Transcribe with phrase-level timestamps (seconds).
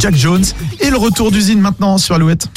[0.00, 0.44] Jack Jones.
[0.80, 2.48] Et le retour d'usine maintenant sur Alouette.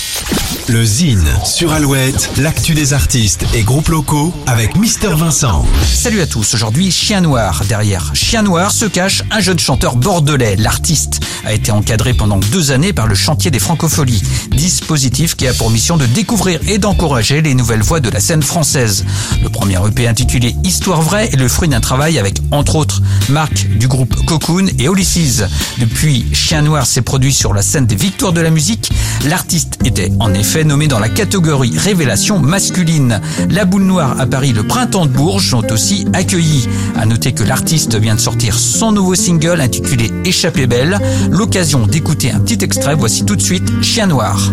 [0.70, 5.66] Le Zine sur Alouette, l'actu des artistes et groupes locaux avec Mister Vincent.
[5.84, 7.64] Salut à tous, aujourd'hui Chien Noir.
[7.68, 10.56] Derrière Chien Noir se cache un jeune chanteur bordelais.
[10.56, 15.54] L'artiste a été encadré pendant deux années par le chantier des francopholies, dispositif qui a
[15.54, 19.04] pour mission de découvrir et d'encourager les nouvelles voix de la scène française.
[19.44, 23.68] Le premier EP intitulé Histoire vraie est le fruit d'un travail avec, entre autres, Marc
[23.68, 25.44] du groupe Cocoon et Ulysses.
[25.80, 28.92] Depuis Chien Noir s'est produit sur la scène des victoires de la musique,
[29.26, 33.20] l'artiste était en effet nommé dans la catégorie révélation masculine.
[33.50, 36.68] La boule noire à Paris, le printemps de Bourges sont aussi accueillis.
[36.96, 41.00] À noter que l'artiste vient de sortir son nouveau single intitulé Échappée belle.
[41.32, 44.52] L'occasion d'écouter un petit extrait, voici tout de suite Chien Noir.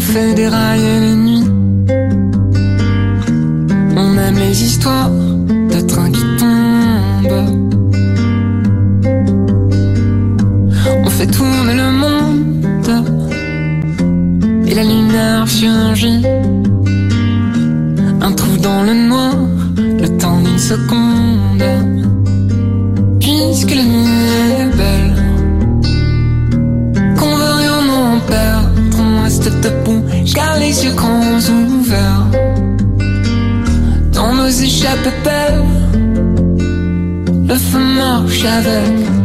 [0.00, 0.34] Fait.
[3.96, 5.10] On aime les histoires
[11.18, 12.90] fait tourner le monde
[14.68, 16.22] et la lumière surgit.
[18.20, 19.34] Un trou dans le noir,
[19.76, 21.64] le temps d'une seconde.
[23.18, 24.28] Puisque la nuit
[24.60, 25.14] est belle,
[27.18, 28.70] qu'on veut rien en perdre,
[29.00, 32.26] on reste debout, car les yeux grands ouverts.
[34.12, 35.64] Dans nos échappées belles,
[37.48, 39.17] le feu marche avec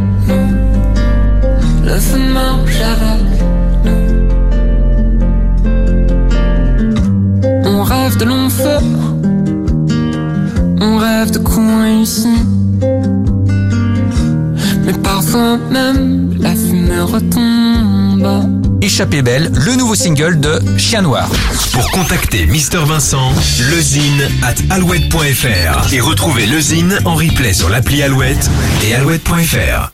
[8.24, 8.80] de longs feux,
[10.80, 12.28] on rêve de coups réussis.
[14.86, 18.62] Mais parfois même la fumée retombe.
[18.82, 21.30] Échappée belle, le nouveau single de Chien Noir.
[21.72, 23.32] Pour contacter Mister Vincent,
[23.72, 28.50] lezine at alouette.fr et retrouver Lezine en replay sur l'appli Alouette
[28.84, 29.92] et alouette.fr.